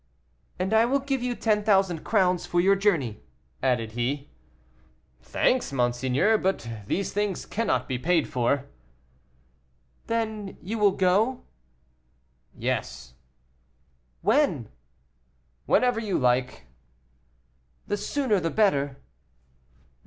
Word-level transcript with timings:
"And 0.57 0.73
I 0.73 0.85
will 0.85 0.97
give 0.99 1.21
you 1.21 1.35
ten 1.35 1.63
thousand 1.63 2.03
crowns 2.03 2.47
for 2.47 2.59
your 2.59 2.75
journey," 2.75 3.21
added 3.61 3.91
he. 3.91 4.31
"Thanks, 5.21 5.71
monseigneur, 5.71 6.39
but 6.39 6.67
these 6.87 7.13
things 7.13 7.45
cannot 7.45 7.87
be 7.87 7.99
paid 7.99 8.27
for." 8.27 8.65
"Then 10.07 10.57
you 10.59 10.79
will 10.79 10.89
go?" 10.93 11.43
"Yes." 12.57 13.13
"When?" 14.23 14.69
"Whenever 15.67 15.99
you 15.99 16.17
like." 16.17 16.65
"The 17.85 17.95
sooner 17.97 18.39
the 18.39 18.49
better." 18.49 18.97